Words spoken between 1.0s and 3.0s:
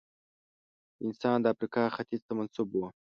انسان د افریقا ختیځ ته منسوب و.